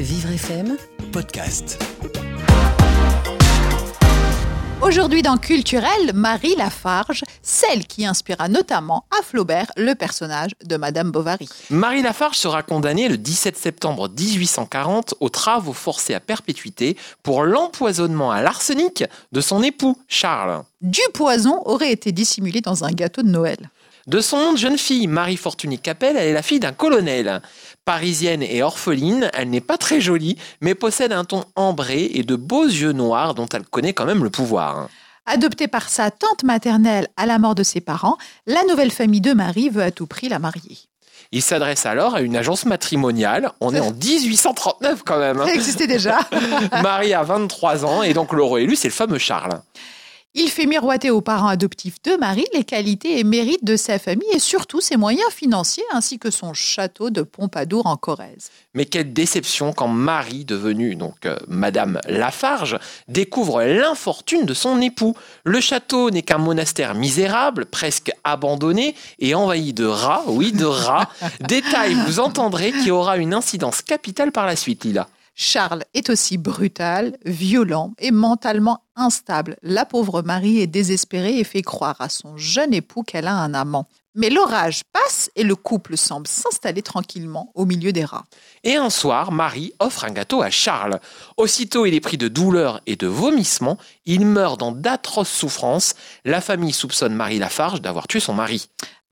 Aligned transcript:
Vivre 0.00 0.30
FM 0.30 0.76
Podcast. 1.10 1.76
Aujourd'hui 4.80 5.22
dans 5.22 5.38
Culturel, 5.38 6.12
Marie 6.14 6.54
Lafarge, 6.54 7.24
celle 7.42 7.84
qui 7.84 8.06
inspira 8.06 8.48
notamment 8.48 9.06
à 9.10 9.24
Flaubert 9.24 9.66
le 9.76 9.94
personnage 9.96 10.52
de 10.64 10.76
Madame 10.76 11.10
Bovary. 11.10 11.48
Marie 11.70 12.02
Lafarge 12.02 12.36
sera 12.36 12.62
condamnée 12.62 13.08
le 13.08 13.18
17 13.18 13.56
septembre 13.56 14.08
1840 14.08 15.16
aux 15.18 15.30
travaux 15.30 15.72
forcés 15.72 16.14
à 16.14 16.20
perpétuité 16.20 16.96
pour 17.24 17.42
l'empoisonnement 17.42 18.30
à 18.30 18.40
l'arsenic 18.40 19.02
de 19.32 19.40
son 19.40 19.64
époux, 19.64 19.98
Charles. 20.06 20.62
Du 20.80 21.02
poison 21.12 21.60
aurait 21.64 21.90
été 21.90 22.12
dissimulé 22.12 22.60
dans 22.60 22.84
un 22.84 22.92
gâteau 22.92 23.22
de 23.22 23.30
Noël. 23.30 23.68
De 24.08 24.22
son 24.22 24.38
nom 24.38 24.52
de 24.54 24.58
jeune 24.58 24.78
fille, 24.78 25.06
Marie 25.06 25.36
Fortuny 25.36 25.78
Capel, 25.78 26.16
elle 26.16 26.28
est 26.28 26.32
la 26.32 26.40
fille 26.42 26.60
d'un 26.60 26.72
colonel. 26.72 27.42
Parisienne 27.84 28.42
et 28.42 28.62
orpheline, 28.62 29.30
elle 29.34 29.50
n'est 29.50 29.60
pas 29.60 29.76
très 29.76 30.00
jolie, 30.00 30.38
mais 30.62 30.74
possède 30.74 31.12
un 31.12 31.24
ton 31.24 31.44
ambré 31.56 32.10
et 32.14 32.22
de 32.22 32.34
beaux 32.34 32.64
yeux 32.64 32.92
noirs 32.92 33.34
dont 33.34 33.46
elle 33.52 33.64
connaît 33.66 33.92
quand 33.92 34.06
même 34.06 34.24
le 34.24 34.30
pouvoir. 34.30 34.88
Adoptée 35.26 35.68
par 35.68 35.90
sa 35.90 36.10
tante 36.10 36.42
maternelle 36.42 37.08
à 37.18 37.26
la 37.26 37.38
mort 37.38 37.54
de 37.54 37.62
ses 37.62 37.82
parents, 37.82 38.16
la 38.46 38.64
nouvelle 38.64 38.90
famille 38.92 39.20
de 39.20 39.34
Marie 39.34 39.68
veut 39.68 39.82
à 39.82 39.90
tout 39.90 40.06
prix 40.06 40.30
la 40.30 40.38
marier. 40.38 40.78
Il 41.30 41.42
s'adresse 41.42 41.84
alors 41.84 42.14
à 42.14 42.22
une 42.22 42.34
agence 42.36 42.64
matrimoniale. 42.64 43.52
On 43.60 43.74
est 43.74 43.80
en 43.80 43.92
1839 43.92 45.02
quand 45.04 45.18
même. 45.18 45.38
hein. 45.38 45.46
Ça 45.46 45.52
existait 45.54 45.86
déjà. 45.86 46.18
Marie 46.82 47.12
a 47.12 47.22
23 47.24 47.84
ans 47.84 48.02
et 48.02 48.14
donc 48.14 48.32
l'heureux 48.32 48.60
élu, 48.60 48.74
c'est 48.74 48.88
le 48.88 48.94
fameux 48.94 49.18
Charles. 49.18 49.60
Il 50.34 50.50
fait 50.50 50.66
miroiter 50.66 51.10
aux 51.10 51.22
parents 51.22 51.48
adoptifs 51.48 52.02
de 52.02 52.14
Marie 52.16 52.44
les 52.52 52.62
qualités 52.62 53.18
et 53.18 53.24
mérites 53.24 53.64
de 53.64 53.76
sa 53.76 53.98
famille 53.98 54.28
et 54.30 54.38
surtout 54.38 54.82
ses 54.82 54.98
moyens 54.98 55.30
financiers 55.32 55.84
ainsi 55.90 56.18
que 56.18 56.30
son 56.30 56.52
château 56.52 57.08
de 57.08 57.22
Pompadour 57.22 57.86
en 57.86 57.96
Corrèze. 57.96 58.50
Mais 58.74 58.84
quelle 58.84 59.14
déception 59.14 59.72
quand 59.72 59.88
Marie, 59.88 60.44
devenue 60.44 60.96
donc 60.96 61.24
euh, 61.24 61.38
Madame 61.48 61.98
Lafarge, 62.06 62.78
découvre 63.08 63.62
l'infortune 63.62 64.44
de 64.44 64.52
son 64.52 64.82
époux. 64.82 65.16
Le 65.44 65.60
château 65.60 66.10
n'est 66.10 66.22
qu'un 66.22 66.38
monastère 66.38 66.94
misérable, 66.94 67.64
presque 67.64 68.12
abandonné 68.22 68.94
et 69.18 69.34
envahi 69.34 69.72
de 69.72 69.86
rats, 69.86 70.24
oui 70.26 70.52
de 70.52 70.66
rats. 70.66 71.08
Détail, 71.40 71.94
vous 72.06 72.20
entendrez, 72.20 72.72
qui 72.72 72.90
aura 72.90 73.16
une 73.16 73.32
incidence 73.32 73.80
capitale 73.80 74.30
par 74.30 74.44
la 74.44 74.56
suite, 74.56 74.84
Lila. 74.84 75.08
Charles 75.40 75.84
est 75.94 76.10
aussi 76.10 76.36
brutal, 76.36 77.16
violent 77.24 77.92
et 78.00 78.10
mentalement 78.10 78.82
instable. 78.96 79.56
La 79.62 79.84
pauvre 79.84 80.20
Marie 80.22 80.58
est 80.58 80.66
désespérée 80.66 81.38
et 81.38 81.44
fait 81.44 81.62
croire 81.62 81.94
à 82.00 82.08
son 82.08 82.36
jeune 82.36 82.74
époux 82.74 83.04
qu'elle 83.04 83.28
a 83.28 83.36
un 83.36 83.54
amant. 83.54 83.86
Mais 84.16 84.30
l'orage 84.30 84.82
passe 84.92 85.30
et 85.36 85.44
le 85.44 85.54
couple 85.54 85.96
semble 85.96 86.26
s'installer 86.26 86.82
tranquillement 86.82 87.52
au 87.54 87.66
milieu 87.66 87.92
des 87.92 88.04
rats. 88.04 88.24
Et 88.64 88.74
un 88.74 88.90
soir, 88.90 89.30
Marie 89.30 89.72
offre 89.78 90.04
un 90.04 90.10
gâteau 90.10 90.42
à 90.42 90.50
Charles. 90.50 90.98
Aussitôt, 91.36 91.86
il 91.86 91.94
est 91.94 92.00
pris 92.00 92.18
de 92.18 92.26
douleur 92.26 92.80
et 92.86 92.96
de 92.96 93.06
vomissements. 93.06 93.78
Il 94.06 94.26
meurt 94.26 94.58
dans 94.58 94.72
d'atroces 94.72 95.30
souffrances. 95.30 95.94
La 96.24 96.40
famille 96.40 96.72
soupçonne 96.72 97.14
Marie 97.14 97.38
Lafarge 97.38 97.80
d'avoir 97.80 98.08
tué 98.08 98.18
son 98.18 98.34
mari. 98.34 98.68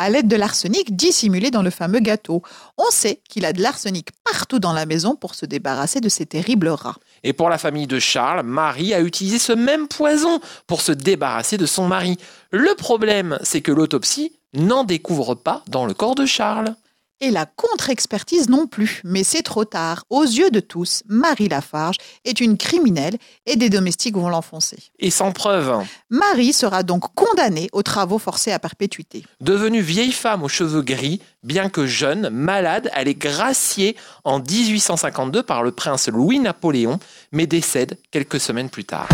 À 0.00 0.08
l'aide 0.08 0.28
de 0.28 0.36
l'arsenic 0.36 0.96
dissimulé 0.96 1.50
dans 1.50 1.60
le 1.60 1.68
fameux 1.68 2.00
gâteau. 2.00 2.42
On 2.78 2.90
sait 2.90 3.20
qu'il 3.28 3.44
a 3.44 3.52
de 3.52 3.60
l'arsenic 3.60 4.08
partout 4.24 4.58
dans 4.58 4.72
la 4.72 4.86
maison 4.86 5.14
pour 5.14 5.34
se 5.34 5.44
débarrasser 5.44 6.00
de 6.00 6.08
ces 6.08 6.24
terribles 6.24 6.68
rats. 6.68 6.96
Et 7.22 7.34
pour 7.34 7.50
la 7.50 7.58
famille 7.58 7.86
de 7.86 7.98
Charles, 7.98 8.42
Marie 8.42 8.94
a 8.94 9.00
utilisé 9.00 9.38
ce 9.38 9.52
même 9.52 9.88
poison 9.88 10.40
pour 10.66 10.80
se 10.80 10.92
débarrasser 10.92 11.58
de 11.58 11.66
son 11.66 11.86
mari. 11.86 12.16
Le 12.50 12.74
problème, 12.76 13.38
c'est 13.42 13.60
que 13.60 13.72
l'autopsie 13.72 14.32
n'en 14.54 14.84
découvre 14.84 15.34
pas 15.34 15.62
dans 15.68 15.84
le 15.84 15.92
corps 15.92 16.14
de 16.14 16.24
Charles. 16.24 16.74
Et 17.22 17.30
la 17.30 17.44
contre-expertise 17.44 18.48
non 18.48 18.66
plus, 18.66 19.02
mais 19.04 19.24
c'est 19.24 19.42
trop 19.42 19.66
tard. 19.66 20.04
Aux 20.08 20.22
yeux 20.22 20.50
de 20.50 20.60
tous, 20.60 21.02
Marie 21.06 21.48
Lafarge 21.48 21.96
est 22.24 22.40
une 22.40 22.56
criminelle 22.56 23.18
et 23.44 23.56
des 23.56 23.68
domestiques 23.68 24.16
vont 24.16 24.30
l'enfoncer. 24.30 24.78
Et 24.98 25.10
sans 25.10 25.30
preuve, 25.32 25.84
Marie 26.08 26.54
sera 26.54 26.82
donc 26.82 27.14
condamnée 27.14 27.68
aux 27.72 27.82
travaux 27.82 28.18
forcés 28.18 28.52
à 28.52 28.58
perpétuité. 28.58 29.24
devenue 29.40 29.82
vieille 29.82 30.12
femme 30.12 30.42
aux 30.42 30.48
cheveux 30.48 30.82
gris, 30.82 31.20
bien 31.42 31.68
que 31.68 31.86
jeune, 31.86 32.30
malade, 32.30 32.90
elle 32.94 33.08
est 33.08 33.14
graciée 33.14 33.96
en 34.24 34.38
1852 34.38 35.42
par 35.42 35.62
le 35.62 35.72
prince 35.72 36.08
Louis-Napoléon, 36.08 36.98
mais 37.32 37.46
décède 37.46 37.98
quelques 38.10 38.40
semaines 38.40 38.70
plus 38.70 38.84
tard. 38.84 39.08